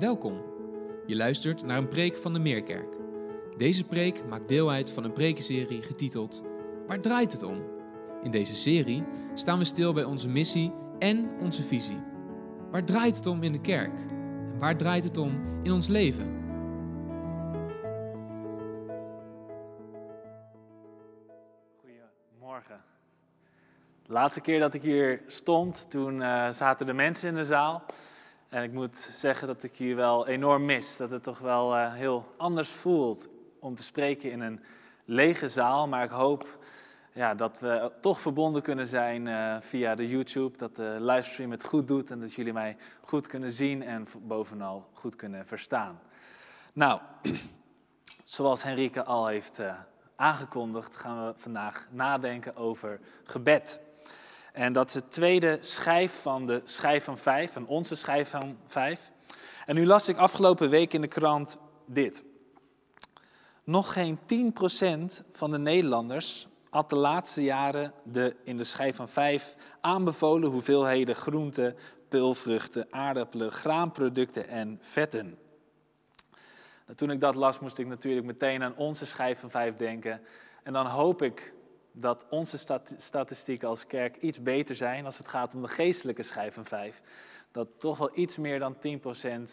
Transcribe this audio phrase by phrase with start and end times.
[0.00, 0.42] Welkom.
[1.06, 2.96] Je luistert naar een preek van de Meerkerk.
[3.56, 6.42] Deze preek maakt deel uit van een prekenserie getiteld
[6.86, 7.62] Waar draait het om?
[8.22, 11.98] In deze serie staan we stil bij onze missie en onze visie.
[12.70, 13.98] Waar draait het om in de kerk?
[14.52, 16.38] En waar draait het om in ons leven?
[21.80, 22.80] Goedemorgen.
[24.06, 27.84] De laatste keer dat ik hier stond, toen eh, zaten de mensen in de zaal.
[28.50, 30.96] En ik moet zeggen dat ik jullie wel enorm mis.
[30.96, 33.28] Dat het toch wel eh, heel anders voelt
[33.60, 34.60] om te spreken in een
[35.04, 35.88] lege zaal.
[35.88, 36.58] Maar ik hoop
[37.12, 40.58] ja, dat we toch verbonden kunnen zijn eh, via de YouTube.
[40.58, 44.88] Dat de livestream het goed doet en dat jullie mij goed kunnen zien en bovenal
[44.92, 46.00] goed kunnen verstaan.
[46.72, 47.00] Nou,
[48.24, 49.74] zoals Henrike al heeft uh,
[50.16, 53.80] aangekondigd, gaan we vandaag nadenken over gebed.
[54.52, 58.58] En dat is het tweede schijf van de schijf van vijf, van onze schijf van
[58.66, 59.12] vijf.
[59.66, 62.24] En nu las ik afgelopen week in de krant dit.
[63.64, 64.18] Nog geen
[65.22, 70.50] 10% van de Nederlanders had de laatste jaren de in de schijf van vijf aanbevolen
[70.50, 71.76] hoeveelheden groenten,
[72.08, 75.38] peulvruchten, aardappelen, graanproducten en vetten.
[76.84, 80.20] Nou, toen ik dat las, moest ik natuurlijk meteen aan onze schijf van vijf denken.
[80.62, 81.54] En dan hoop ik
[81.92, 82.58] dat onze
[82.96, 87.02] statistieken als kerk iets beter zijn als het gaat om de geestelijke schijf van vijf.
[87.52, 88.76] Dat toch wel iets meer dan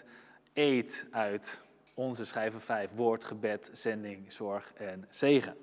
[0.01, 0.05] 10%
[0.53, 1.61] eet uit
[1.93, 2.91] onze schijf van vijf.
[2.95, 5.55] Woord, gebed, zending, zorg en zegen.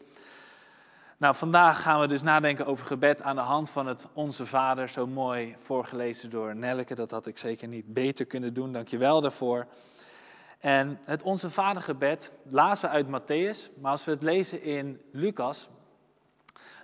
[1.17, 4.89] Nou, vandaag gaan we dus nadenken over gebed aan de hand van het Onze Vader.
[4.89, 6.95] Zo mooi voorgelezen door Nelke.
[6.95, 8.73] Dat had ik zeker niet beter kunnen doen.
[8.73, 9.67] Dank je wel daarvoor.
[10.61, 13.81] En het Onze Vader gebed lazen we uit Matthäus.
[13.81, 15.69] Maar als we het lezen in Lucas,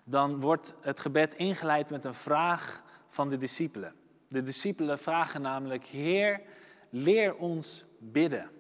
[0.04, 3.94] dan wordt het gebed ingeleid met een vraag van de discipelen.
[4.28, 6.40] De discipelen vragen namelijk, Heer,
[6.90, 8.50] leer ons bidden.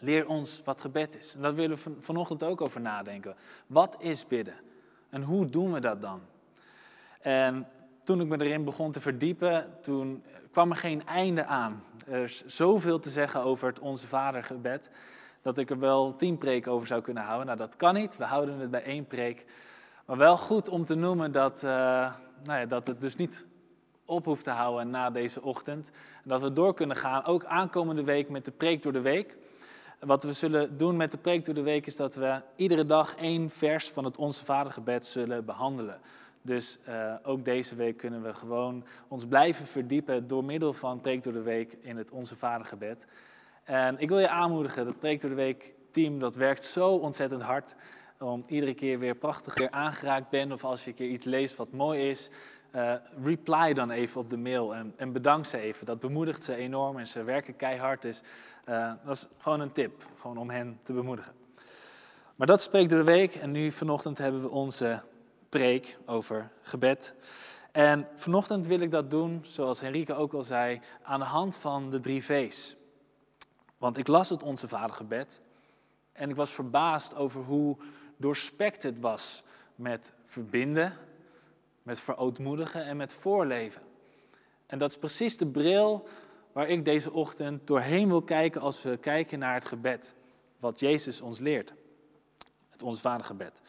[0.00, 1.34] Leer ons wat gebed is.
[1.34, 3.36] En daar willen we vanochtend ook over nadenken.
[3.66, 4.54] Wat is bidden?
[5.10, 6.20] En hoe doen we dat dan?
[7.20, 7.68] En
[8.04, 11.82] toen ik me erin begon te verdiepen, toen kwam er geen einde aan.
[12.06, 14.90] Er is zoveel te zeggen over het Onze Vader gebed,
[15.42, 17.46] dat ik er wel tien preken over zou kunnen houden.
[17.46, 18.16] Nou, dat kan niet.
[18.16, 19.46] We houden het bij één preek.
[20.08, 21.70] Maar wel goed om te noemen dat, uh,
[22.44, 23.46] nou ja, dat het dus niet
[24.04, 25.90] op hoeft te houden na deze ochtend.
[26.22, 29.36] En dat we door kunnen gaan, ook aankomende week met de preek door de week.
[30.00, 33.16] Wat we zullen doen met de preek door de week is dat we iedere dag
[33.16, 36.00] één vers van het Onze Vadergebed zullen behandelen.
[36.42, 41.22] Dus uh, ook deze week kunnen we gewoon ons blijven verdiepen door middel van preek
[41.22, 43.06] door de week in het Onze Vadergebed.
[43.64, 47.42] En ik wil je aanmoedigen, dat preek door de week team, dat werkt zo ontzettend
[47.42, 47.74] hard
[48.18, 51.56] om iedere keer weer prachtig weer aangeraakt bent of als je een keer iets leest
[51.56, 52.30] wat mooi is,
[52.74, 55.86] uh, reply dan even op de mail en, en, bedank ze even.
[55.86, 58.02] Dat bemoedigt ze enorm en ze werken keihard.
[58.02, 58.22] Dus
[58.68, 61.32] uh, dat is gewoon een tip, gewoon om hen te bemoedigen.
[62.36, 65.02] Maar dat spreekt de week en nu vanochtend hebben we onze
[65.48, 67.14] preek over gebed.
[67.72, 71.90] En vanochtend wil ik dat doen, zoals Henrike ook al zei, aan de hand van
[71.90, 72.76] de drie V's.
[73.78, 75.40] Want ik las het Onze Vadergebed
[76.12, 77.76] en ik was verbaasd over hoe
[78.18, 79.42] doorspekt het was
[79.74, 80.96] met verbinden,
[81.82, 83.82] met verootmoedigen en met voorleven.
[84.66, 86.08] En dat is precies de bril
[86.52, 90.14] waar ik deze ochtend doorheen wil kijken als we kijken naar het gebed,
[90.58, 91.72] wat Jezus ons leert.
[92.70, 93.60] Het ons vadergebed.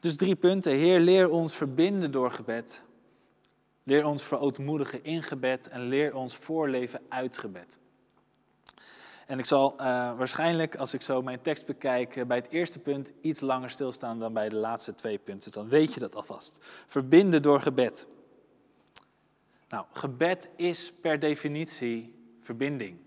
[0.00, 0.72] Dus drie punten.
[0.72, 2.82] Heer, leer ons verbinden door gebed.
[3.82, 7.78] Leer ons verootmoedigen in gebed en leer ons voorleven uit gebed.
[9.30, 9.86] En ik zal uh,
[10.16, 14.18] waarschijnlijk, als ik zo mijn tekst bekijk, eh, bij het eerste punt iets langer stilstaan
[14.18, 15.52] dan bij de laatste twee punten.
[15.52, 16.58] Dan weet je dat alvast.
[16.86, 18.06] Verbinden door gebed.
[19.68, 22.98] Nou, gebed is per definitie verbinding.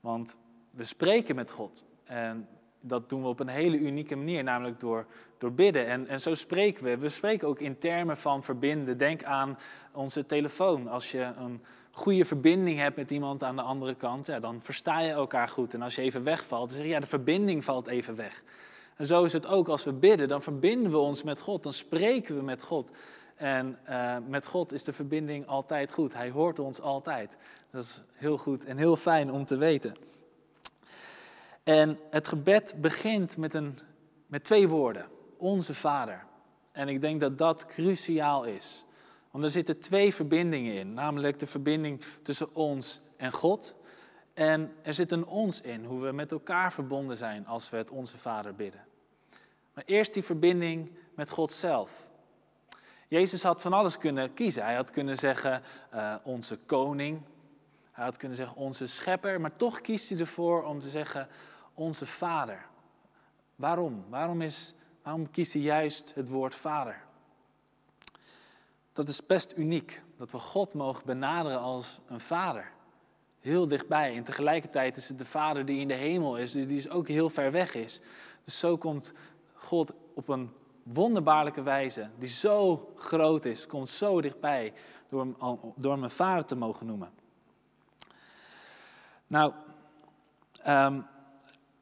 [0.00, 0.36] Want
[0.70, 1.84] we spreken met God.
[2.04, 2.48] En
[2.80, 5.06] dat doen we op een hele unieke manier, namelijk door,
[5.38, 5.86] door bidden.
[5.86, 6.98] En, en zo spreken we.
[6.98, 8.98] We spreken ook in termen van verbinden.
[8.98, 9.58] Denk aan
[9.92, 10.88] onze telefoon.
[10.88, 11.62] Als je een
[11.96, 15.74] goede verbinding hebt met iemand aan de andere kant, ja, dan versta je elkaar goed.
[15.74, 18.42] En als je even wegvalt, dan zeg je, ja, de verbinding valt even weg.
[18.96, 21.72] En zo is het ook als we bidden, dan verbinden we ons met God, dan
[21.72, 22.92] spreken we met God.
[23.34, 26.14] En uh, met God is de verbinding altijd goed.
[26.14, 27.36] Hij hoort ons altijd.
[27.70, 29.94] Dat is heel goed en heel fijn om te weten.
[31.62, 33.78] En het gebed begint met, een,
[34.26, 35.06] met twee woorden.
[35.36, 36.24] Onze Vader.
[36.72, 38.85] En ik denk dat dat cruciaal is.
[39.36, 43.74] Want er zitten twee verbindingen in, namelijk de verbinding tussen ons en God.
[44.34, 47.90] En er zit een ons in, hoe we met elkaar verbonden zijn als we het
[47.90, 48.84] Onze Vader bidden.
[49.74, 52.10] Maar eerst die verbinding met God zelf.
[53.08, 54.64] Jezus had van alles kunnen kiezen.
[54.64, 55.62] Hij had kunnen zeggen
[55.94, 57.22] uh, onze koning.
[57.92, 61.28] Hij had kunnen zeggen onze schepper, maar toch kiest hij ervoor om te zeggen
[61.74, 62.66] onze vader.
[63.56, 64.04] Waarom?
[64.08, 67.05] Waarom, is, waarom kiest hij juist het woord vader?
[68.96, 72.72] Dat is best uniek, dat we God mogen benaderen als een vader.
[73.40, 74.16] Heel dichtbij.
[74.16, 77.08] En tegelijkertijd is het de vader die in de hemel is, dus die is ook
[77.08, 78.00] heel ver weg is.
[78.44, 79.12] Dus zo komt
[79.54, 80.52] God op een
[80.82, 84.72] wonderbaarlijke wijze, die zo groot is, komt zo dichtbij
[85.08, 85.36] door hem,
[85.76, 87.10] door mijn vader te mogen noemen.
[89.26, 89.52] Nou,
[90.66, 91.06] um,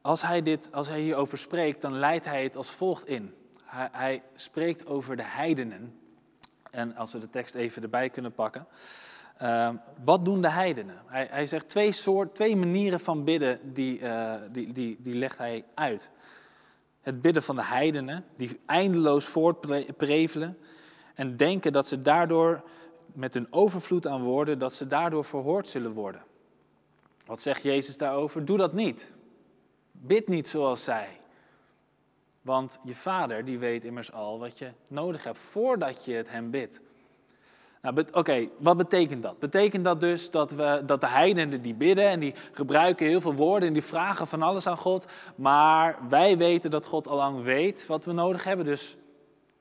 [0.01, 3.35] als hij, dit, als hij hierover spreekt, dan leidt hij het als volgt in.
[3.63, 5.99] Hij, hij, spreekt over de heidenen.
[6.75, 8.67] En als we de tekst even erbij kunnen pakken.
[9.41, 9.69] Uh,
[10.03, 10.95] wat doen de heidenen?
[11.05, 15.37] Hij, hij zegt twee, soort, twee manieren van bidden, die, uh, die, die, die legt
[15.37, 16.09] hij uit.
[17.01, 20.57] Het bidden van de heidenen, die eindeloos voortprevelen
[21.15, 22.63] en denken dat ze daardoor,
[23.05, 26.21] met hun overvloed aan woorden, dat ze daardoor verhoord zullen worden.
[27.25, 28.45] Wat zegt Jezus daarover?
[28.45, 29.13] Doe dat niet.
[29.91, 31.19] Bid niet zoals zij.
[32.45, 36.51] Want je vader die weet immers al wat je nodig hebt voordat je het hem
[36.51, 36.81] bidt.
[37.81, 39.39] Nou, Oké, wat betekent dat?
[39.39, 43.33] Betekent dat dus dat, we, dat de heidenen die bidden en die gebruiken heel veel
[43.33, 45.05] woorden en die vragen van alles aan God,
[45.35, 48.97] maar wij weten dat God al lang weet wat we nodig hebben, dus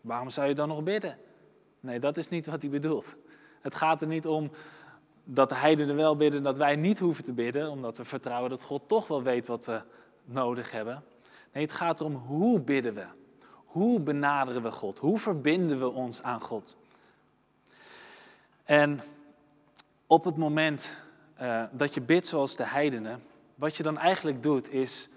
[0.00, 1.18] waarom zou je dan nog bidden?
[1.80, 3.16] Nee, dat is niet wat hij bedoelt.
[3.60, 4.50] Het gaat er niet om
[5.24, 8.62] dat de heidenen wel bidden dat wij niet hoeven te bidden, omdat we vertrouwen dat
[8.62, 9.80] God toch wel weet wat we
[10.24, 11.02] nodig hebben.
[11.54, 13.04] Nee, het gaat erom hoe bidden we.
[13.64, 14.98] Hoe benaderen we God?
[14.98, 16.76] Hoe verbinden we ons aan God?
[18.64, 19.00] En
[20.06, 20.94] op het moment
[21.40, 23.22] uh, dat je bidt zoals de heidenen,
[23.54, 25.08] wat je dan eigenlijk doet is,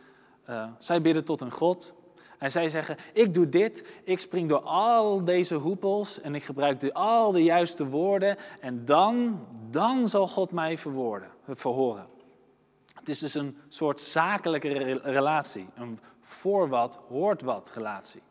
[0.50, 1.94] uh, zij bidden tot een God.
[2.38, 6.80] En zij zeggen, ik doe dit, ik spring door al deze hoepels en ik gebruik
[6.80, 8.38] de, al de juiste woorden.
[8.60, 12.17] En dan, dan zal God mij verwoorden, verhoren.
[13.00, 15.68] Het is dus een soort zakelijke relatie.
[15.76, 18.22] Een voor wat, hoort wat relatie.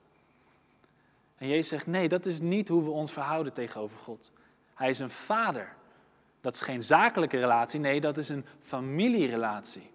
[1.37, 4.33] En Jezus zegt, nee, dat is niet hoe we ons verhouden tegenover God.
[4.75, 5.75] Hij is een vader.
[6.41, 9.91] Dat is geen zakelijke relatie, nee, dat is een familierelatie.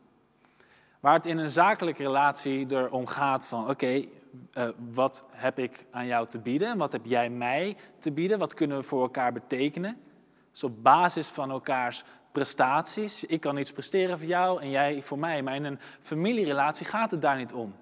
[1.00, 4.06] Waar het in een zakelijke relatie erom gaat van, oké,
[4.54, 6.78] eh, wat heb ik aan jou te bieden?
[6.78, 8.40] Wat heb jij mij te bieden?
[8.40, 9.98] Wat kunnen we voor elkaar betekenen?
[10.52, 13.24] Dus op basis van elkaars prestaties.
[13.24, 15.42] Ik kan iets presteren voor jou en jij voor mij.
[15.42, 17.75] Maar in een familierelatie gaat het daar niet om.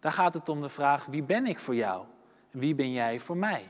[0.00, 2.04] Daar gaat het om de vraag: wie ben ik voor jou?
[2.50, 3.64] En wie ben jij voor mij?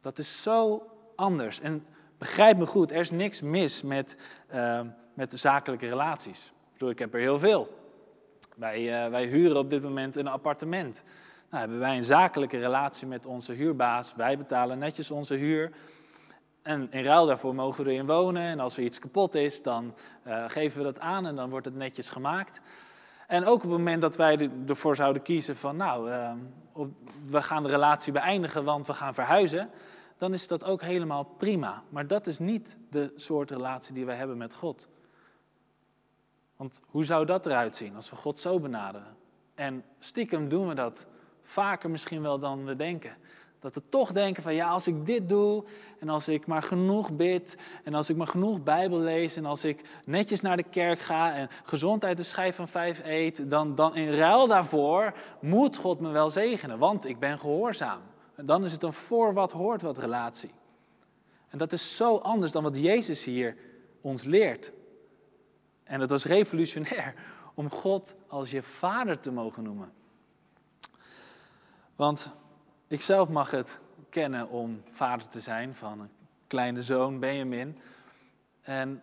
[0.00, 0.86] Dat is zo
[1.16, 1.60] anders.
[1.60, 1.86] En
[2.18, 4.18] begrijp me goed, er is niks mis met,
[4.54, 4.80] uh,
[5.14, 6.46] met de zakelijke relaties.
[6.46, 7.82] Ik bedoel, ik heb er heel veel.
[8.56, 11.02] Wij, uh, wij huren op dit moment een appartement.
[11.50, 14.14] Nou, hebben wij een zakelijke relatie met onze huurbaas.
[14.14, 15.70] Wij betalen netjes onze huur.
[16.64, 18.42] En in ruil daarvoor mogen we erin wonen.
[18.42, 19.94] En als er iets kapot is, dan
[20.26, 22.60] uh, geven we dat aan en dan wordt het netjes gemaakt.
[23.26, 26.32] En ook op het moment dat wij ervoor zouden kiezen van, nou, uh,
[27.26, 29.70] we gaan de relatie beëindigen, want we gaan verhuizen,
[30.16, 31.82] dan is dat ook helemaal prima.
[31.88, 34.88] Maar dat is niet de soort relatie die wij hebben met God.
[36.56, 39.16] Want hoe zou dat eruit zien als we God zo benaderen?
[39.54, 41.06] En stiekem doen we dat
[41.42, 43.16] vaker misschien wel dan we denken.
[43.64, 45.64] Dat we toch denken van ja, als ik dit doe
[45.98, 49.64] en als ik maar genoeg bid en als ik maar genoeg Bijbel lees en als
[49.64, 53.96] ik netjes naar de kerk ga en gezondheid de schijf van vijf eet, dan, dan
[53.96, 58.00] in ruil daarvoor moet God me wel zegenen, want ik ben gehoorzaam.
[58.34, 60.50] En dan is het een voor wat hoort wat relatie.
[61.48, 63.56] En dat is zo anders dan wat Jezus hier
[64.00, 64.72] ons leert.
[65.84, 67.14] En dat was revolutionair
[67.54, 69.92] om God als je vader te mogen noemen.
[71.96, 72.32] Want
[72.88, 76.10] ik zelf mag het kennen om vader te zijn van een
[76.46, 77.78] kleine zoon, Benjamin.
[78.62, 79.02] En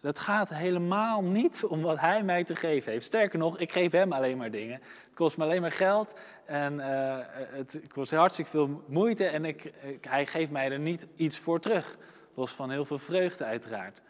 [0.00, 3.04] dat gaat helemaal niet om wat hij mij te geven heeft.
[3.04, 4.80] Sterker nog, ik geef hem alleen maar dingen.
[5.04, 9.72] Het kost me alleen maar geld en uh, het kost hartstikke veel moeite en ik,
[10.00, 11.96] hij geeft mij er niet iets voor terug.
[12.34, 14.00] Los van heel veel vreugde uiteraard.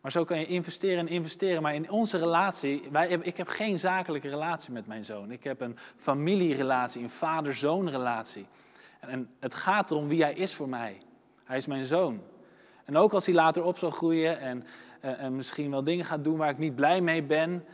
[0.00, 1.62] Maar zo kan je investeren en investeren.
[1.62, 5.30] Maar in onze relatie, wij, ik heb geen zakelijke relatie met mijn zoon.
[5.30, 8.46] Ik heb een familierelatie, een vader-zoon relatie.
[9.00, 10.98] En, het gaat erom wie hij is voor mij.
[11.44, 12.20] Hij is mijn zoon.
[12.84, 14.64] En ook als hij later op zal groeien en,
[15.00, 17.64] en, en misschien wel dingen gaat doen waar ik niet blij mee ben,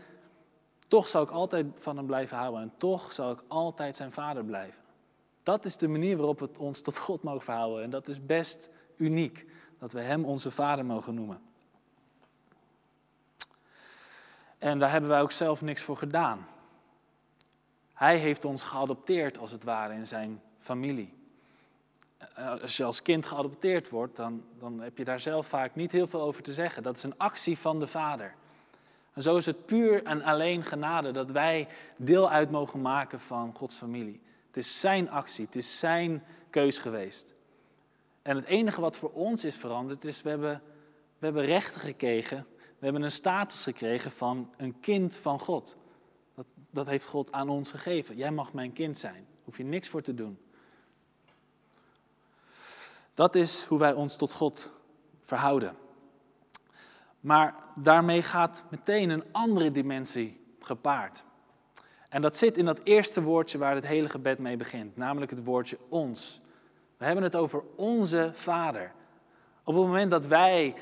[0.89, 2.61] toch zal ik altijd van hem blijven houden.
[2.61, 4.83] En toch zal ik altijd zijn vader blijven.
[5.43, 7.83] Dat is de manier waarop we ons tot God mogen verhouden.
[7.83, 9.47] En dat is best uniek,
[9.79, 11.41] dat we hem onze vader mogen noemen.
[14.63, 16.47] En daar hebben wij ook zelf niks voor gedaan.
[17.95, 21.15] Hij heeft ons geadopteerd, als het ware, in zijn familie.
[22.37, 26.07] als je als kind geadopteerd wordt, dan, dan heb je daar zelf vaak niet heel
[26.07, 26.83] veel over te zeggen.
[26.83, 28.35] Dat is een actie van de vader.
[29.13, 33.55] En zo is het puur en alleen genade dat wij deel uit mogen maken van
[33.55, 34.21] Gods familie.
[34.47, 37.35] Het is zijn actie, het is zijn keus geweest.
[38.23, 40.63] En het enige wat voor ons is veranderd, is we hebben,
[41.19, 42.47] we hebben rechten gekregen.
[42.83, 45.77] We hebben een status gekregen van een kind van God.
[46.35, 48.17] Dat, dat heeft God aan ons gegeven.
[48.17, 49.15] Jij mag mijn kind zijn.
[49.15, 50.39] Daar hoef je niks voor te doen.
[53.15, 54.71] Dat is hoe wij ons tot God
[55.21, 55.77] verhouden.
[57.21, 61.25] Maar daarmee gaat meteen een andere dimensie gepaard.
[62.09, 65.45] En dat zit in dat eerste woordje waar het hele gebed mee begint, namelijk het
[65.45, 66.41] woordje ons.
[66.97, 68.93] We hebben het over onze Vader.
[69.65, 70.75] Op het moment dat wij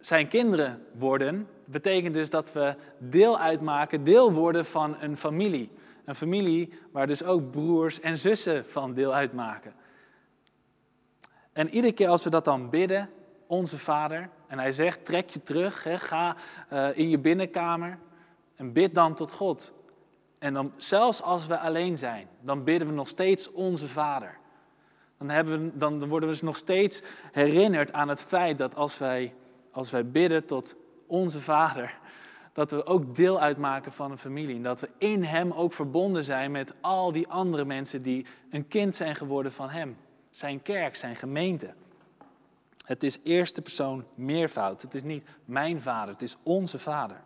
[0.00, 5.70] zijn kinderen worden, betekent dus dat we deel uitmaken, deel worden van een familie.
[6.04, 9.74] Een familie waar dus ook broers en zussen van deel uitmaken.
[11.52, 13.10] En iedere keer als we dat dan bidden,
[13.46, 16.36] onze Vader, en hij zegt, trek je terug, hè, ga
[16.72, 17.98] uh, in je binnenkamer
[18.56, 19.72] en bid dan tot God.
[20.38, 24.38] En dan, zelfs als we alleen zijn, dan bidden we nog steeds onze Vader.
[25.18, 29.34] Dan, we, dan worden we dus nog steeds herinnerd aan het feit dat als wij,
[29.74, 30.76] als wij bidden tot
[31.06, 31.98] onze Vader,
[32.52, 34.56] dat we ook deel uitmaken van een familie.
[34.56, 38.68] En dat we in Hem ook verbonden zijn met al die andere mensen die een
[38.68, 39.96] kind zijn geworden van Hem.
[40.30, 41.74] Zijn kerk, zijn gemeente.
[42.84, 44.82] Het is eerste persoon meervoud.
[44.82, 47.20] Het is niet mijn vader, het is onze vader.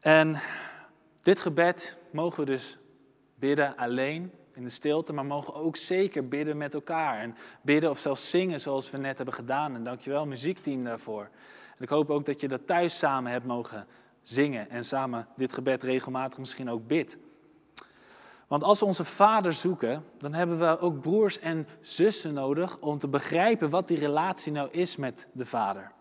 [0.00, 0.40] En
[1.22, 2.78] dit gebed mogen we dus
[3.34, 7.18] bidden alleen in de stilte, maar mogen ook zeker bidden met elkaar.
[7.18, 9.74] En bidden of zelfs zingen zoals we net hebben gedaan.
[9.74, 11.28] En dankjewel muziekteam daarvoor.
[11.76, 13.86] En ik hoop ook dat je dat thuis samen hebt mogen
[14.22, 17.18] zingen en samen dit gebed regelmatig misschien ook bidt.
[18.46, 22.98] Want als we onze vader zoeken, dan hebben we ook broers en zussen nodig om
[22.98, 25.92] te begrijpen wat die relatie nou is met de vader.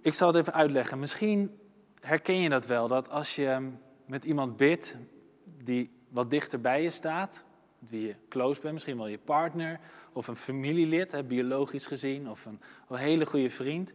[0.00, 0.98] Ik zal het even uitleggen.
[0.98, 1.58] Misschien
[2.00, 3.70] herken je dat wel, dat als je
[4.06, 4.96] met iemand bidt
[5.44, 7.44] die wat dichter bij je staat,
[7.78, 9.80] met wie je close bent, misschien wel je partner
[10.12, 13.94] of een familielid, biologisch gezien, of een, een hele goede vriend,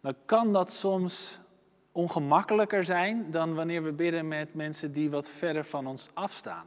[0.00, 1.38] dan kan dat soms
[1.92, 6.66] ongemakkelijker zijn dan wanneer we bidden met mensen die wat verder van ons afstaan.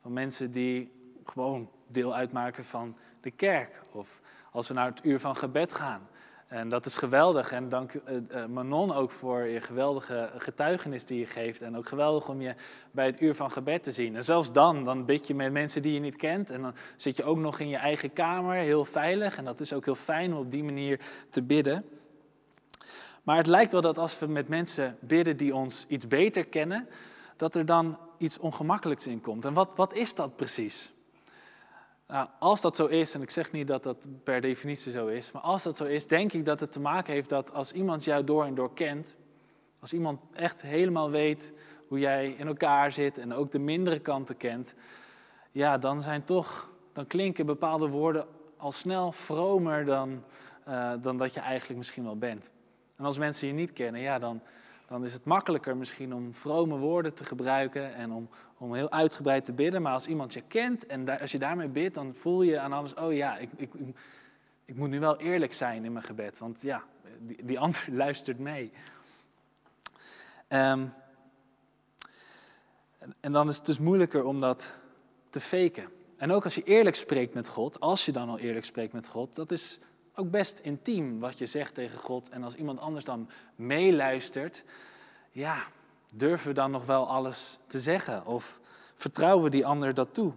[0.00, 0.92] Van mensen die
[1.24, 3.80] gewoon deel uitmaken van de kerk.
[3.92, 6.08] Of als we naar het uur van gebed gaan.
[6.52, 7.52] En dat is geweldig.
[7.52, 11.62] En dank uh, Manon ook voor je geweldige getuigenis die je geeft.
[11.62, 12.54] En ook geweldig om je
[12.90, 14.16] bij het uur van gebed te zien.
[14.16, 16.50] En zelfs dan, dan bid je met mensen die je niet kent.
[16.50, 19.36] En dan zit je ook nog in je eigen kamer, heel veilig.
[19.36, 21.84] En dat is ook heel fijn om op die manier te bidden.
[23.22, 26.88] Maar het lijkt wel dat als we met mensen bidden die ons iets beter kennen,
[27.36, 29.44] dat er dan iets ongemakkelijks in komt.
[29.44, 30.92] En wat, wat is dat precies?
[32.12, 35.32] Nou, als dat zo is, en ik zeg niet dat dat per definitie zo is,
[35.32, 38.04] maar als dat zo is, denk ik dat het te maken heeft dat als iemand
[38.04, 39.16] jou door en door kent,
[39.80, 41.52] als iemand echt helemaal weet
[41.88, 44.74] hoe jij in elkaar zit en ook de mindere kanten kent,
[45.50, 48.26] ja, dan zijn toch, dan klinken bepaalde woorden
[48.56, 50.24] al snel vromer dan,
[50.68, 52.50] uh, dan dat je eigenlijk misschien wel bent.
[52.96, 54.42] En als mensen je niet kennen, ja, dan,
[54.92, 59.44] dan is het makkelijker misschien om vrome woorden te gebruiken en om, om heel uitgebreid
[59.44, 59.82] te bidden.
[59.82, 62.94] Maar als iemand je kent en als je daarmee bidt, dan voel je aan alles,
[62.94, 63.70] oh ja, ik, ik,
[64.64, 66.38] ik moet nu wel eerlijk zijn in mijn gebed.
[66.38, 66.82] Want ja,
[67.18, 68.72] die, die ander luistert mee.
[70.48, 70.94] En,
[73.20, 74.74] en dan is het dus moeilijker om dat
[75.30, 75.88] te faken.
[76.16, 79.06] En ook als je eerlijk spreekt met God, als je dan al eerlijk spreekt met
[79.06, 79.78] God, dat is
[80.14, 82.28] ook best intiem wat je zegt tegen God.
[82.28, 84.64] En als iemand anders dan meeluistert,
[85.30, 85.66] ja,
[86.14, 88.26] durven we dan nog wel alles te zeggen?
[88.26, 88.60] Of
[88.94, 90.32] vertrouwen we die ander dat toe?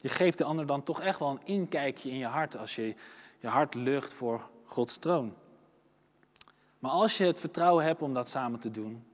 [0.00, 2.94] Je geeft de ander dan toch echt wel een inkijkje in je hart als je
[3.38, 5.34] je hart lucht voor Gods troon.
[6.78, 9.04] Maar als je het vertrouwen hebt om dat samen te doen,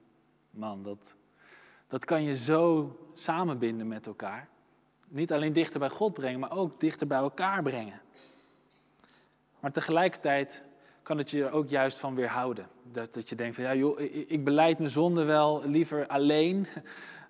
[0.50, 1.16] man, dat,
[1.88, 4.48] dat kan je zo samenbinden met elkaar.
[5.08, 8.00] Niet alleen dichter bij God brengen, maar ook dichter bij elkaar brengen.
[9.64, 10.64] Maar tegelijkertijd
[11.02, 12.68] kan het je er ook juist van weerhouden.
[12.92, 16.66] Dat, dat je denkt van ja joh, ik beleid mijn zonde wel liever alleen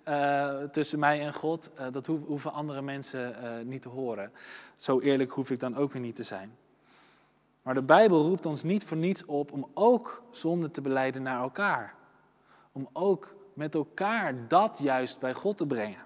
[0.07, 1.69] uh, tussen mij en God.
[1.79, 4.31] Uh, dat hoeven andere mensen uh, niet te horen.
[4.75, 6.55] Zo eerlijk hoef ik dan ook weer niet te zijn.
[7.61, 11.41] Maar de Bijbel roept ons niet voor niets op om ook zonde te beleiden naar
[11.41, 11.95] elkaar.
[12.71, 16.05] Om ook met elkaar dat juist bij God te brengen.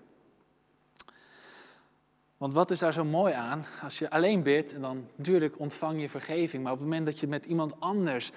[2.39, 3.65] Want wat is daar zo mooi aan?
[3.83, 6.63] Als je alleen bidt, dan natuurlijk ontvang je vergeving.
[6.63, 8.31] Maar op het moment dat je met iemand anders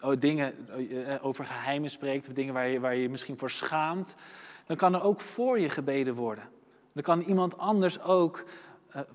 [0.00, 4.14] oh, dingen eh, over geheimen spreekt, of dingen waar je, waar je misschien voor schaamt,
[4.66, 6.44] dan kan er ook voor je gebeden worden.
[6.92, 8.44] Dan kan iemand anders ook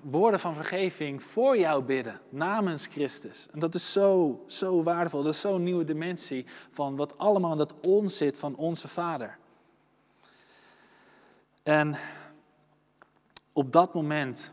[0.00, 3.48] woorden van vergeving voor jou bidden, namens Christus.
[3.52, 5.22] En dat is zo, zo waardevol.
[5.22, 9.38] Dat is zo'n nieuwe dimensie van wat allemaal in dat ons zit van onze Vader.
[11.62, 11.96] En
[13.54, 14.52] op dat moment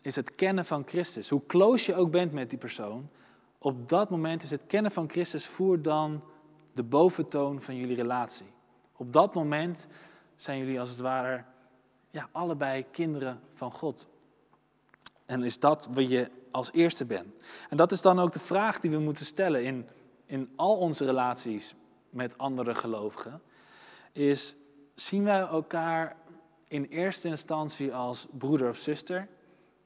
[0.00, 3.08] is het kennen van Christus, hoe close je ook bent met die persoon,
[3.58, 6.24] op dat moment is het kennen van Christus voer dan
[6.72, 8.52] de boventoon van jullie relatie.
[8.96, 9.86] Op dat moment
[10.36, 11.44] zijn jullie als het ware
[12.10, 14.08] ja, allebei kinderen van God.
[15.24, 17.40] En is dat wat je als eerste bent.
[17.68, 19.88] En dat is dan ook de vraag die we moeten stellen in,
[20.26, 21.74] in al onze relaties
[22.10, 23.42] met andere gelovigen.
[24.12, 24.54] Is,
[24.94, 26.16] zien wij elkaar
[26.68, 29.28] in eerste instantie als broeder of zuster?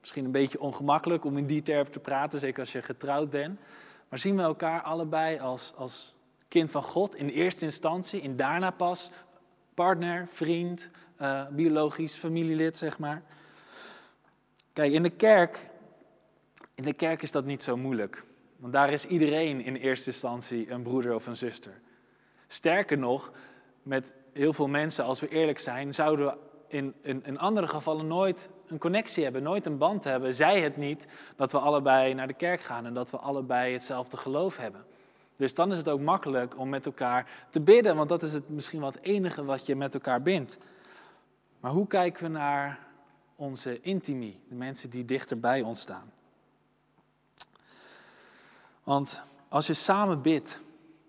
[0.00, 3.60] Misschien een beetje ongemakkelijk om in die termen te praten, zeker als je getrouwd bent.
[4.08, 6.14] Maar zien we elkaar allebei als, als
[6.48, 9.10] kind van God in eerste instantie en daarna pas
[9.74, 13.22] partner, vriend, uh, biologisch familielid, zeg maar.
[14.72, 15.70] Kijk, in de kerk,
[16.74, 18.24] in de kerk is dat niet zo moeilijk.
[18.56, 21.80] Want daar is iedereen in eerste instantie een broeder of een zuster.
[22.46, 23.32] Sterker nog,
[23.82, 26.36] met heel veel mensen, als we eerlijk zijn, zouden we
[26.68, 30.34] in, in, in, andere gevallen nooit een connectie hebben, nooit een band hebben.
[30.34, 34.16] Zij het niet dat we allebei naar de kerk gaan en dat we allebei hetzelfde
[34.16, 34.84] geloof hebben.
[35.36, 38.48] Dus dan is het ook makkelijk om met elkaar te bidden, want dat is het
[38.48, 40.58] misschien wel het enige wat je met elkaar bindt.
[41.60, 42.78] Maar hoe kijken we naar
[43.36, 46.12] onze intimie, de mensen die dichter bij ons staan?
[48.82, 50.60] Want als je samen bidt,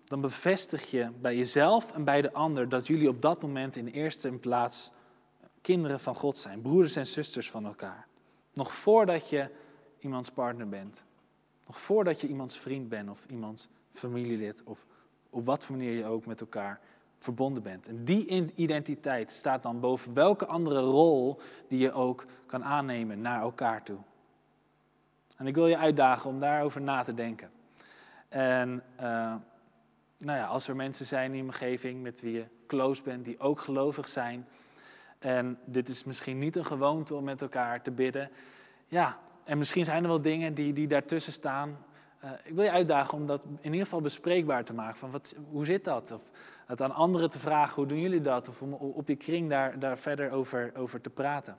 [0.04, 3.86] dan bevestig je bij jezelf en bij de ander dat jullie op dat moment in
[3.86, 4.90] eerste plaats
[5.60, 8.06] kinderen van God zijn, broeders en zusters van elkaar.
[8.52, 9.50] Nog voordat je
[9.98, 11.04] iemands partner bent,
[11.66, 14.86] nog voordat je iemands vriend bent of iemands familielid of
[15.30, 16.80] op wat voor manier je ook met elkaar
[17.18, 17.88] verbonden bent.
[17.88, 23.40] En die identiteit staat dan boven welke andere rol die je ook kan aannemen naar
[23.40, 23.98] elkaar toe.
[25.36, 27.50] En ik wil je uitdagen om daarover na te denken.
[28.28, 29.34] En uh,
[30.18, 33.38] nou ja, als er mensen zijn in je omgeving met wie je close bent, die
[33.38, 34.46] ook gelovig zijn.
[35.20, 38.30] En dit is misschien niet een gewoonte om met elkaar te bidden.
[38.86, 41.78] Ja, en misschien zijn er wel dingen die, die daartussen staan
[42.24, 44.96] uh, ik wil je uitdagen om dat in ieder geval bespreekbaar te maken.
[44.96, 46.10] Van wat, hoe zit dat?
[46.10, 46.22] Of
[46.66, 48.48] het aan anderen te vragen, hoe doen jullie dat?
[48.48, 51.56] Of om op je kring daar, daar verder over, over te praten.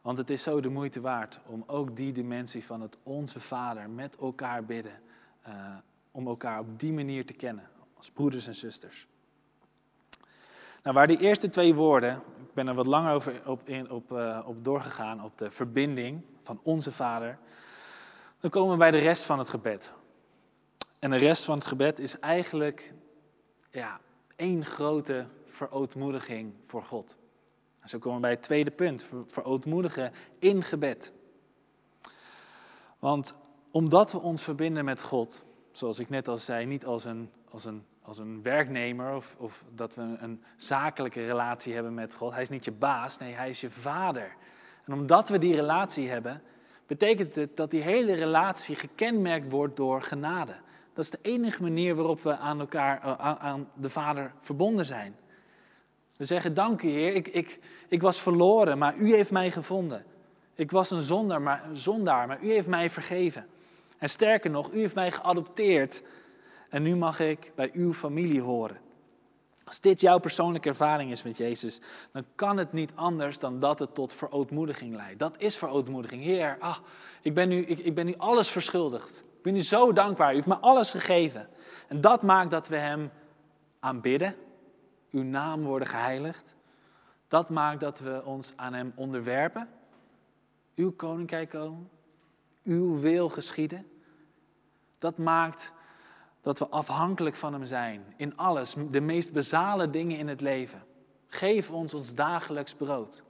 [0.00, 3.90] Want het is zo de moeite waard om ook die dimensie van het Onze Vader
[3.90, 5.00] met elkaar bidden.
[5.48, 5.76] Uh,
[6.10, 9.06] om elkaar op die manier te kennen, als broeders en zusters.
[10.82, 14.12] Nou, waar die eerste twee woorden, ik ben er wat langer over op, in, op,
[14.12, 17.38] uh, op doorgegaan, op de verbinding van Onze Vader
[18.40, 19.90] dan komen we bij de rest van het gebed.
[20.98, 22.92] En de rest van het gebed is eigenlijk
[23.70, 24.00] ja,
[24.36, 27.16] één grote verootmoediging voor God.
[27.80, 31.12] En zo komen we bij het tweede punt, verootmoedigen in gebed.
[32.98, 33.34] Want
[33.70, 37.64] omdat we ons verbinden met God, zoals ik net al zei, niet als een, als
[37.64, 42.32] een, als een werknemer of, of dat we een zakelijke relatie hebben met God.
[42.32, 44.36] Hij is niet je baas, nee, hij is je vader.
[44.84, 46.42] En omdat we die relatie hebben,
[46.86, 50.54] betekent het dat die hele relatie gekenmerkt wordt door genade.
[50.92, 55.16] Dat is de enige manier waarop we aan elkaar, eh, aan de Vader verbonden zijn.
[56.16, 60.04] We zeggen, dank u Heer, ik, ik, ik was verloren, maar u heeft mij gevonden.
[60.54, 63.46] Ik was een zondaar maar, zondaar, maar u heeft mij vergeven.
[63.98, 66.02] En sterker nog, u heeft mij geadopteerd
[66.70, 68.80] en nu mag ik bij uw familie horen.
[69.64, 71.80] Als dit jouw persoonlijke ervaring is met Jezus,
[72.12, 75.18] dan kan het niet anders dan dat het tot verootmoediging leidt.
[75.18, 76.22] Dat is verootmoediging.
[76.22, 76.76] Heer, ah,
[77.22, 79.18] ik, ben nu, ik, ik ben nu alles verschuldigd.
[79.18, 80.32] Ik ben u zo dankbaar.
[80.32, 81.48] U heeft me alles gegeven.
[81.88, 83.10] En dat maakt dat we Hem
[83.80, 84.36] aanbidden.
[85.10, 86.56] Uw naam worden geheiligd.
[87.28, 89.68] Dat maakt dat we ons aan Hem onderwerpen.
[90.74, 91.90] Uw koninkrijk komen.
[92.62, 93.86] Uw wil geschieden.
[94.98, 95.72] Dat maakt
[96.40, 100.82] dat we afhankelijk van Hem zijn in alles, de meest basale dingen in het leven.
[101.26, 103.22] Geef ons ons dagelijks brood.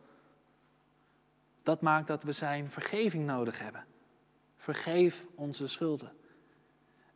[1.63, 3.85] Dat maakt dat we Zijn vergeving nodig hebben.
[4.57, 6.13] Vergeef onze schulden.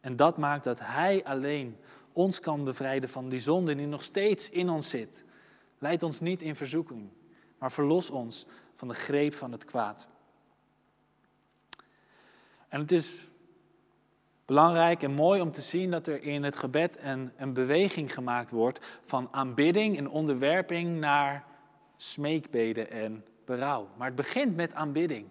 [0.01, 1.77] En dat maakt dat Hij alleen
[2.13, 5.25] ons kan bevrijden van die zonde die nog steeds in ons zit.
[5.79, 7.11] Leid ons niet in verzoeking,
[7.59, 10.09] maar verlos ons van de greep van het kwaad.
[12.69, 13.27] En het is
[14.45, 18.51] belangrijk en mooi om te zien dat er in het gebed een, een beweging gemaakt
[18.51, 21.45] wordt van aanbidding en onderwerping naar
[21.97, 23.89] smeekbeden en berouw.
[23.97, 25.27] Maar het begint met aanbidding.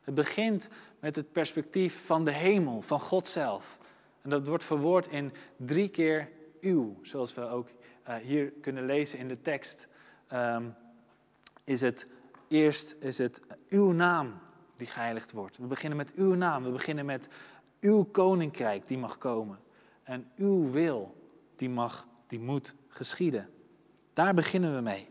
[0.00, 0.68] Het begint
[1.00, 3.78] met het perspectief van de hemel, van God zelf.
[4.22, 6.28] En dat wordt verwoord in drie keer
[6.60, 7.68] uw, zoals we ook
[8.08, 9.88] uh, hier kunnen lezen in de tekst.
[10.32, 10.74] Um,
[11.64, 12.08] is het
[12.48, 14.38] eerst is het uw naam
[14.76, 15.56] die geheiligd wordt.
[15.56, 16.64] We beginnen met uw naam.
[16.64, 17.28] We beginnen met
[17.80, 19.58] uw koninkrijk die mag komen.
[20.02, 21.14] En uw wil
[21.56, 23.48] die mag, die moet geschieden.
[24.12, 25.08] Daar beginnen we mee.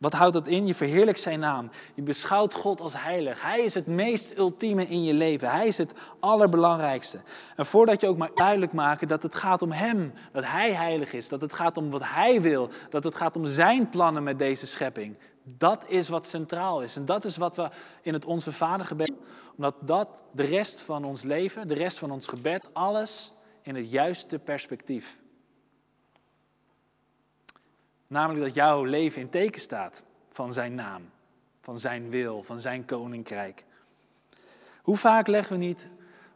[0.00, 0.66] Wat houdt dat in?
[0.66, 1.70] Je verheerlijkt zijn naam.
[1.94, 3.42] Je beschouwt God als heilig.
[3.42, 5.50] Hij is het meest ultieme in je leven.
[5.50, 7.20] Hij is het allerbelangrijkste.
[7.56, 11.12] En voordat je ook maar duidelijk maken dat het gaat om Hem, dat Hij heilig
[11.12, 14.38] is, dat het gaat om wat Hij wil, dat het gaat om Zijn plannen met
[14.38, 15.16] deze schepping.
[15.58, 16.96] Dat is wat centraal is.
[16.96, 17.68] En dat is wat we
[18.02, 19.12] in het Onze Vader gebed,
[19.56, 23.32] omdat dat de rest van ons leven, de rest van ons gebed, alles
[23.62, 25.18] in het juiste perspectief
[28.10, 31.10] Namelijk dat jouw leven in teken staat van zijn naam,
[31.60, 33.64] van zijn wil, van zijn koninkrijk.
[34.82, 35.88] Hoe vaak leggen we niet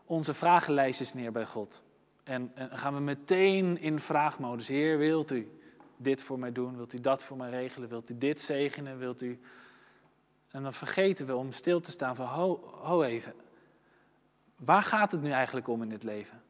[0.04, 1.82] onze vragenlijstjes neer bij God?
[2.24, 4.68] En, en gaan we meteen in vraagmodus.
[4.68, 5.58] Heer, wilt u
[5.96, 6.76] dit voor mij doen?
[6.76, 7.88] Wilt u dat voor mij regelen?
[7.88, 8.98] Wilt u dit zegenen?
[8.98, 9.40] Wilt u...
[10.50, 13.34] En dan vergeten we om stil te staan van, ho, even.
[14.56, 16.42] Waar gaat het nu eigenlijk om in dit leven?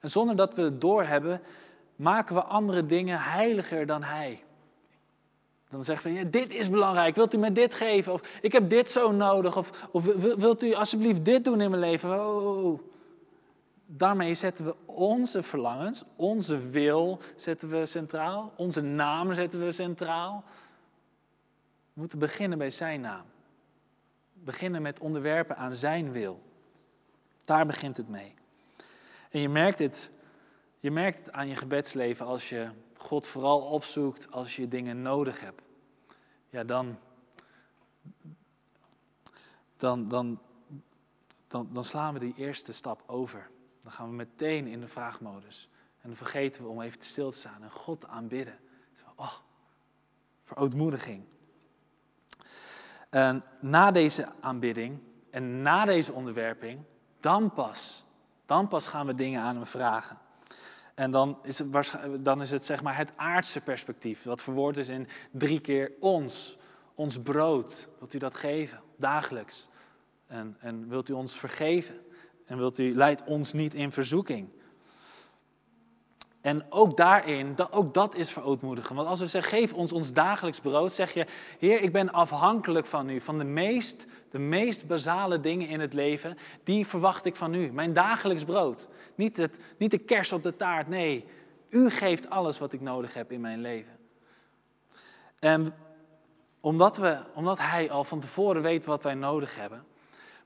[0.00, 1.40] En zonder dat we het doorhebben,
[1.96, 4.42] maken we andere dingen heiliger dan Hij.
[5.70, 8.12] Dan zeggen we, dit is belangrijk, wilt u me dit geven?
[8.12, 9.56] Of ik heb dit zo nodig.
[9.56, 10.04] Of, of
[10.36, 12.10] wilt u alsjeblieft dit doen in mijn leven?
[12.10, 12.80] Oh, oh, oh.
[13.90, 18.52] Daarmee zetten we onze verlangens, onze wil zetten we centraal.
[18.56, 20.44] Onze naam zetten we centraal.
[21.92, 23.24] We moeten beginnen bij zijn naam.
[24.32, 26.42] Beginnen met onderwerpen aan zijn wil.
[27.44, 28.34] Daar begint het mee.
[29.30, 30.10] En je merkt het,
[30.80, 35.40] je merkt het aan je gebedsleven als je God vooral opzoekt als je dingen nodig
[35.40, 35.62] hebt,
[36.50, 36.98] ja, dan,
[39.76, 40.40] dan, dan,
[41.46, 43.50] dan, dan slaan we die eerste stap over.
[43.88, 45.68] Dan gaan we meteen in de vraagmodus.
[46.00, 48.58] En dan vergeten we om even stil te staan en God aanbidden.
[49.16, 49.34] Oh,
[50.42, 51.24] verootmoediging.
[53.10, 56.80] En na deze aanbidding en na deze onderwerping,
[57.20, 58.04] dan pas,
[58.46, 60.18] dan pas gaan we dingen aan hem vragen.
[60.94, 64.88] En dan is, het, dan is het zeg maar het aardse perspectief, wat verwoord is
[64.88, 66.58] in drie keer ons,
[66.94, 67.88] ons brood.
[67.98, 69.68] Wilt u dat geven, dagelijks?
[70.26, 72.06] En, en wilt u ons vergeven?
[72.48, 74.48] En wilt u, leidt ons niet in verzoeking?
[76.40, 78.96] En ook daarin, ook dat is verootmoedigen.
[78.96, 81.26] Want als we zeggen, geef ons ons dagelijks brood, zeg je,
[81.58, 83.20] Heer, ik ben afhankelijk van u.
[83.20, 87.72] Van de meest, de meest basale dingen in het leven, die verwacht ik van u.
[87.72, 88.88] Mijn dagelijks brood.
[89.14, 91.24] Niet, het, niet de kers op de taart, nee.
[91.68, 93.98] U geeft alles wat ik nodig heb in mijn leven.
[95.38, 95.74] En
[96.60, 99.84] omdat, we, omdat Hij al van tevoren weet wat wij nodig hebben,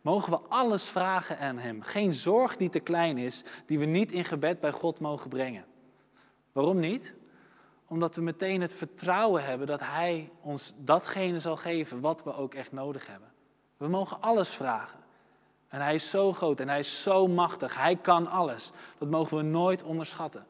[0.03, 1.83] mogen we alles vragen aan Hem.
[1.83, 5.65] Geen zorg die te klein is, die we niet in gebed bij God mogen brengen.
[6.53, 7.15] Waarom niet?
[7.87, 12.55] Omdat we meteen het vertrouwen hebben dat Hij ons datgene zal geven wat we ook
[12.55, 13.33] echt nodig hebben.
[13.77, 15.01] We mogen alles vragen.
[15.69, 17.77] En Hij is zo groot en Hij is zo machtig.
[17.77, 18.71] Hij kan alles.
[18.99, 20.47] Dat mogen we nooit onderschatten.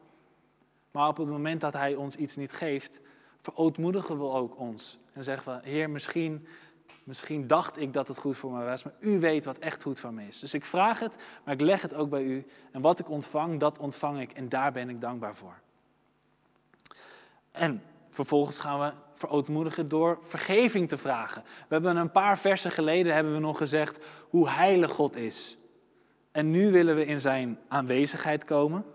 [0.91, 2.99] Maar op het moment dat Hij ons iets niet geeft,
[3.41, 4.99] verootmoedigen we ook ons.
[5.13, 6.47] En zeggen we, Heer, misschien,
[7.03, 9.99] misschien dacht ik dat het goed voor mij was, maar U weet wat echt goed
[9.99, 10.39] voor me is.
[10.39, 12.45] Dus ik vraag het, maar ik leg het ook bij U.
[12.71, 15.59] En wat ik ontvang, dat ontvang ik en daar ben ik dankbaar voor.
[17.51, 21.43] En vervolgens gaan we verootmoedigen door vergeving te vragen.
[21.43, 25.57] We hebben een paar versen geleden hebben we nog gezegd hoe heilig God is.
[26.31, 28.85] En nu willen we in zijn aanwezigheid komen.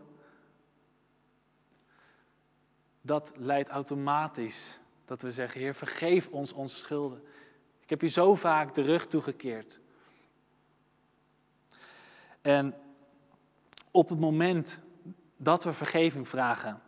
[3.01, 7.23] Dat leidt automatisch dat we zeggen, Heer, vergeef ons onze schulden.
[7.89, 9.81] Ik heb je zo vaak de rug toegekeerd.
[12.41, 12.75] En
[13.91, 14.81] op het moment
[15.37, 16.81] dat we vergeving vragen,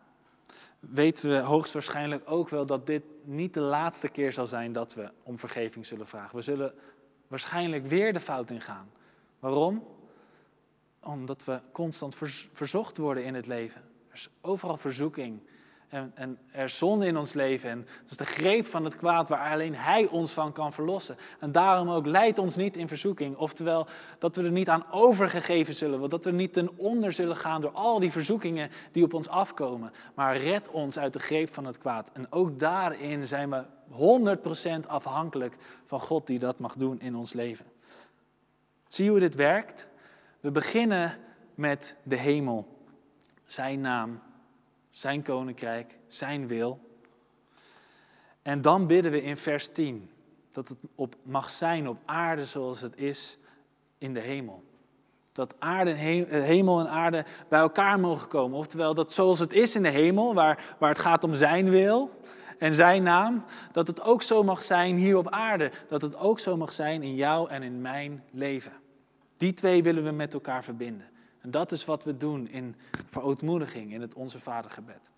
[0.80, 5.10] weten we hoogstwaarschijnlijk ook wel dat dit niet de laatste keer zal zijn dat we
[5.22, 6.36] om vergeving zullen vragen.
[6.36, 6.74] We zullen
[7.28, 8.90] waarschijnlijk weer de fout ingaan.
[9.38, 9.86] Waarom?
[11.02, 12.16] Omdat we constant
[12.52, 13.80] verzocht worden in het leven.
[14.08, 15.40] Er is overal verzoeking.
[15.90, 17.70] En, en, er is zonde in ons leven.
[17.70, 21.16] En dat is de greep van het kwaad waar alleen Hij ons van kan verlossen.
[21.38, 23.37] En daarom ook leidt ons niet in verzoeking.
[23.37, 23.87] Oftewel
[24.18, 26.11] dat we er niet aan overgegeven zullen.
[26.11, 29.92] Dat we niet ten onder zullen gaan door al die verzoekingen die op ons afkomen.
[30.14, 32.11] Maar red ons uit de greep van het kwaad.
[32.12, 33.64] En ook daarin zijn we
[34.85, 37.66] 100% afhankelijk van God die dat mag doen in ons leven.
[38.87, 39.88] Zie hoe dit werkt?
[40.40, 41.18] We beginnen
[41.55, 42.79] met de hemel.
[43.44, 44.20] Zijn naam
[45.00, 46.80] zijn koninkrijk, zijn wil.
[48.42, 50.10] En dan bidden we in vers 10
[50.52, 53.38] dat het op, mag zijn op aarde zoals het is
[53.98, 54.62] in de hemel.
[55.32, 58.58] Dat aarde hemel en aarde bij elkaar mogen komen.
[58.58, 62.10] Oftewel dat zoals het is in de hemel, waar, waar het gaat om zijn wil.
[62.58, 65.70] en zijn naam, dat het ook zo mag zijn hier op aarde.
[65.88, 68.72] Dat het ook zo mag zijn in jou en in mijn leven.
[69.36, 71.10] Die twee willen we met elkaar verbinden.
[71.40, 72.76] En dat is wat we doen in
[73.07, 75.11] verootmoediging, in het Onze Vadergebed.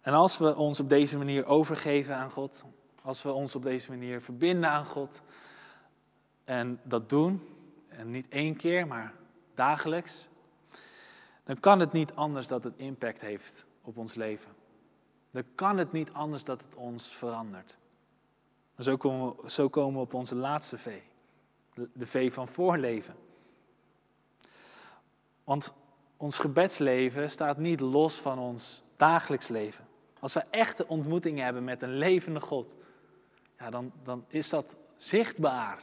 [0.00, 2.64] En als we ons op deze manier overgeven aan God,
[3.02, 5.22] als we ons op deze manier verbinden aan God
[6.44, 7.48] en dat doen,
[7.88, 9.14] en niet één keer, maar
[9.54, 10.28] dagelijks,
[11.42, 14.50] dan kan het niet anders dat het impact heeft op ons leven.
[15.30, 17.76] Dan kan het niet anders dat het ons verandert.
[18.78, 21.00] zo komen we, zo komen we op onze laatste V.
[21.92, 23.14] De V van voorleven.
[25.48, 25.72] Want
[26.16, 29.88] ons gebedsleven staat niet los van ons dagelijks leven.
[30.20, 32.76] Als we echte ontmoetingen hebben met een levende God,
[33.58, 35.82] ja, dan, dan is dat zichtbaar.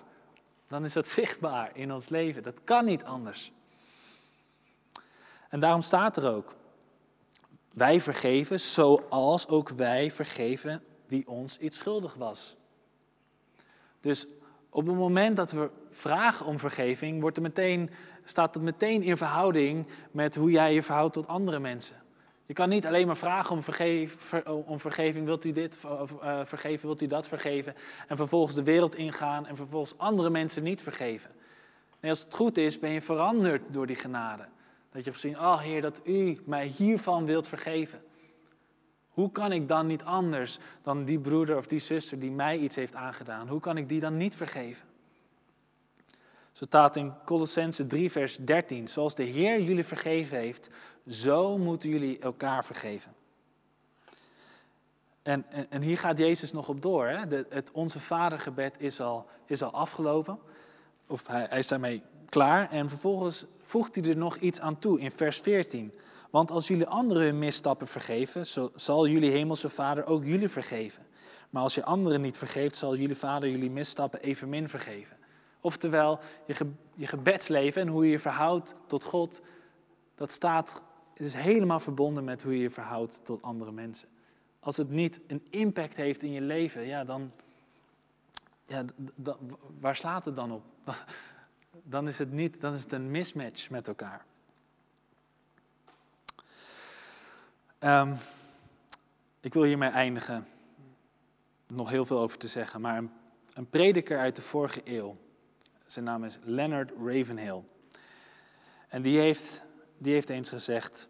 [0.68, 2.44] Dan is dat zichtbaar in ons leven.
[2.44, 3.52] Dat kan niet anders.
[5.50, 6.56] En daarom staat er ook,
[7.72, 12.56] wij vergeven zoals ook wij vergeven wie ons iets schuldig was.
[14.00, 14.28] Dus
[14.70, 17.90] op het moment dat we vragen om vergeving, wordt er meteen,
[18.26, 22.04] staat het meteen in verhouding met hoe jij je verhoudt tot andere mensen.
[22.46, 23.62] Je kan niet alleen maar vragen om,
[24.66, 27.76] om vergeving, wilt u dit uh, vergeven, wilt u dat vergeven,
[28.08, 31.32] en vervolgens de wereld ingaan en vervolgens andere mensen niet vergeven.
[32.00, 34.44] Nee, als het goed is, ben je veranderd door die genade.
[34.92, 38.02] Dat je hebt gezien, oh Heer, dat u mij hiervan wilt vergeven.
[39.10, 42.76] Hoe kan ik dan niet anders dan die broeder of die zuster die mij iets
[42.76, 43.48] heeft aangedaan?
[43.48, 44.86] Hoe kan ik die dan niet vergeven?
[46.56, 48.88] Zo staat in Colossense 3, vers 13.
[48.88, 50.70] Zoals de Heer jullie vergeven heeft,
[51.08, 53.14] zo moeten jullie elkaar vergeven.
[55.22, 57.08] En, en, hier gaat Jezus nog op door.
[57.08, 57.28] Hè?
[57.28, 60.40] De, het Onze Vadergebed is al, is al afgelopen.
[61.08, 62.72] Of hij, hij is daarmee klaar.
[62.72, 65.92] En vervolgens voegt hij er nog iets aan toe in vers 14.
[66.30, 71.06] Want als jullie anderen hun misstappen vergeven, zal jullie hemelse Vader ook jullie vergeven.
[71.50, 75.18] Maar als je anderen niet vergeeft, zal jullie Vader jullie misstappen evenmin vergeven.
[75.66, 79.42] Oftewel, je, je gebedsleven en hoe je je verhoudt tot God,
[80.16, 80.82] dat staat,
[81.14, 84.08] is helemaal verbonden met hoe je je verhoudt tot andere mensen.
[84.60, 87.32] Als het niet een impact heeft in je leven, ja, dan,
[88.64, 88.86] ja,
[89.80, 90.64] waar slaat het dan op?
[91.84, 94.26] Dan is het niet, dan is het een mismatch met elkaar.
[97.80, 98.16] Um,
[99.40, 100.48] ik wil hiermee eindigen.
[101.68, 103.12] Nog heel veel over te zeggen, maar een,
[103.54, 105.16] een prediker uit de vorige eeuw,
[105.86, 107.64] zijn naam is Leonard Ravenhill.
[108.88, 109.62] En die heeft,
[109.98, 111.08] die heeft eens gezegd: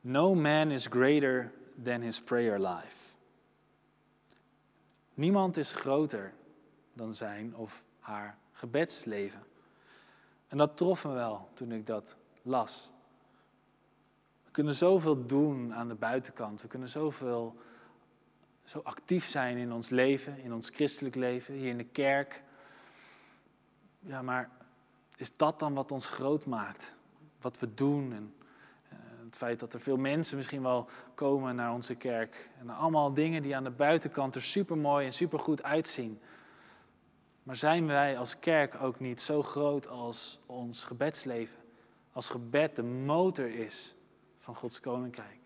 [0.00, 3.10] No man is greater than his prayer life.
[5.14, 6.32] Niemand is groter
[6.92, 9.42] dan zijn of haar gebedsleven.
[10.48, 12.90] En dat trof me wel toen ik dat las.
[14.44, 16.62] We kunnen zoveel doen aan de buitenkant.
[16.62, 17.56] We kunnen zoveel,
[18.64, 22.42] zo actief zijn in ons leven, in ons christelijk leven, hier in de kerk.
[24.04, 24.50] Ja, maar
[25.16, 26.94] is dat dan wat ons groot maakt?
[27.40, 28.34] Wat we doen en
[28.92, 32.50] uh, het feit dat er veel mensen misschien wel komen naar onze kerk.
[32.58, 36.20] En allemaal dingen die aan de buitenkant er super mooi en super goed uitzien.
[37.42, 41.56] Maar zijn wij als kerk ook niet zo groot als ons gebedsleven?
[42.12, 43.94] Als gebed de motor is
[44.38, 45.40] van Gods koninkrijk.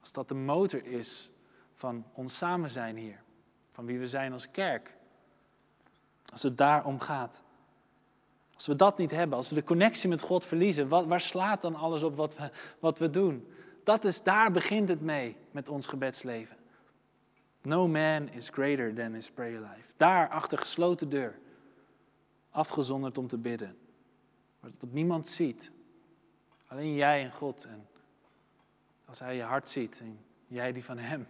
[0.00, 1.30] Als dat de motor is
[1.74, 3.22] van ons samen zijn hier.
[3.68, 4.96] Van wie we zijn als kerk.
[6.30, 7.42] Als het daarom gaat.
[8.54, 11.62] Als we dat niet hebben, als we de connectie met God verliezen, wat, waar slaat
[11.62, 13.52] dan alles op wat we, wat we doen?
[13.84, 16.56] Dat is, daar begint het mee met ons gebedsleven.
[17.62, 19.92] No man is greater than his prayer life.
[19.96, 21.38] Daar achter gesloten deur.
[22.50, 23.76] Afgezonderd om te bidden.
[24.60, 25.72] Wat niemand ziet.
[26.66, 27.64] Alleen jij en God.
[27.64, 27.86] En
[29.04, 31.26] als hij je hart ziet en jij die van hem.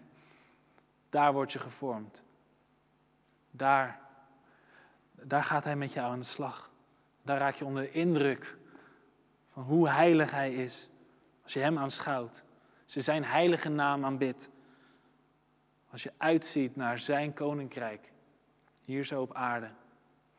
[1.08, 2.22] Daar word je gevormd.
[3.50, 4.00] Daar,
[5.24, 6.70] daar gaat hij met jou aan de slag.
[7.22, 8.56] Daar raak je onder de indruk
[9.52, 10.88] van hoe heilig hij is.
[11.42, 12.44] Als je hem aanschouwt.
[12.84, 14.50] Als je zijn heilige naam aanbidt.
[15.90, 18.12] Als je uitziet naar zijn koninkrijk,
[18.84, 19.70] hier zo op aarde,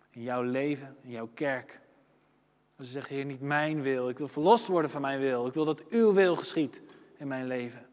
[0.10, 1.80] in jouw leven, in jouw kerk.
[2.78, 5.54] Als je zegt, Heer, niet mijn wil, ik wil verlost worden van mijn wil, ik
[5.54, 6.84] wil dat uw wil geschiet
[7.18, 7.86] in mijn leven.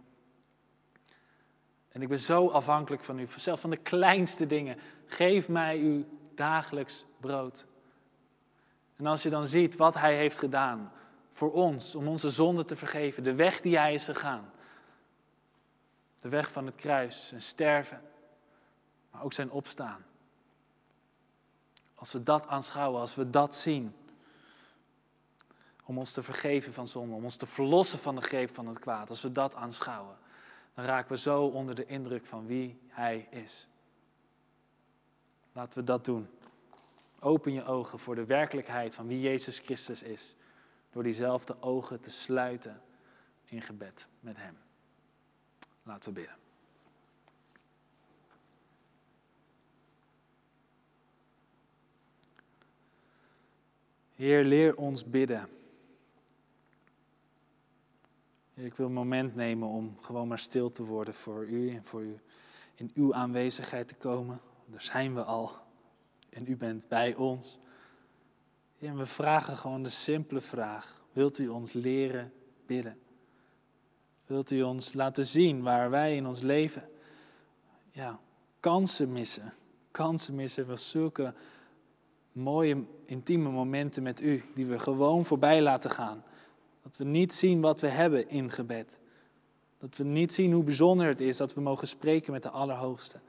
[1.89, 4.77] En ik ben zo afhankelijk van u, zelfs van de kleinste dingen.
[5.07, 6.05] Geef mij uw
[6.39, 7.67] dagelijks brood.
[8.97, 10.93] En als je dan ziet wat hij heeft gedaan
[11.31, 14.51] voor ons, om onze zonden te vergeven, de weg die hij is gegaan,
[16.21, 18.03] de weg van het kruis, en sterven,
[19.11, 20.05] maar ook zijn opstaan.
[21.95, 23.97] Als we dat aanschouwen, als we dat zien,
[25.85, 28.79] om ons te vergeven van zonde, om ons te verlossen van de greep van het
[28.79, 30.17] kwaad, als we dat aanschouwen,
[30.75, 33.69] dan raken we zo onder de indruk van wie Hij is.
[35.59, 36.29] Laten we dat doen.
[37.21, 40.35] Open je ogen voor de werkelijkheid van wie Jezus Christus is.
[40.91, 42.83] Door diezelfde ogen te sluiten
[43.45, 44.59] in gebed met Hem.
[45.83, 46.37] Laten we bidden.
[54.15, 55.49] Heer, leer ons bidden.
[58.55, 62.03] ik wil een moment nemen om gewoon maar stil te worden voor u en voor
[62.03, 62.21] u
[62.75, 64.41] in uw aanwezigheid te komen.
[64.71, 65.53] Daar zijn we al
[66.31, 67.59] en u bent bij ons.
[68.77, 71.03] Heer, we vragen gewoon de simpele vraag.
[71.13, 72.33] Wilt u ons leren
[72.67, 72.99] bidden?
[74.27, 76.89] Wilt u ons laten zien waar wij in ons leven
[77.91, 78.19] ja,
[78.61, 79.53] kansen missen?
[79.91, 81.35] Kansen missen van zulke
[82.33, 86.25] mooie, intieme momenten met u, die we gewoon voorbij laten gaan.
[86.83, 89.01] Dat we niet zien wat we hebben in gebed.
[89.79, 93.21] Dat we niet zien hoe bijzonder het is dat we mogen spreken met de Allerhoogste.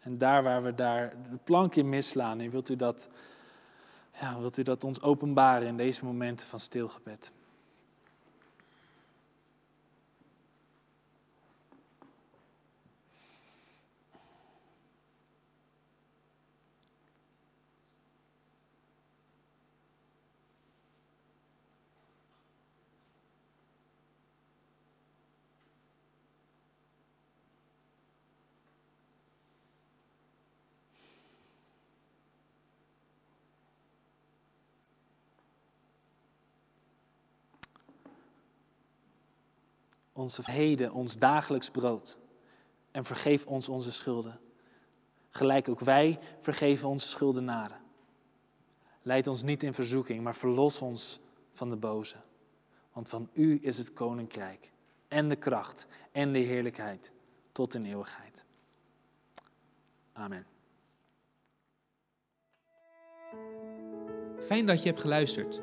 [0.00, 3.08] En daar waar we daar de plank in misslaan, wilt u dat,
[4.20, 7.32] ja, wilt u dat ons openbaren in deze momenten van stilgebed.
[40.20, 42.18] Onze heden, ons dagelijks brood.
[42.90, 44.40] En vergeef ons onze schulden.
[45.30, 47.80] Gelijk ook wij vergeven onze schuldenaren.
[49.02, 51.20] Leid ons niet in verzoeking, maar verlos ons
[51.52, 52.16] van de boze.
[52.92, 54.72] Want van u is het koninkrijk
[55.08, 57.12] en de kracht en de heerlijkheid
[57.52, 58.44] tot in eeuwigheid.
[60.12, 60.46] Amen.
[64.40, 65.62] Fijn dat je hebt geluisterd.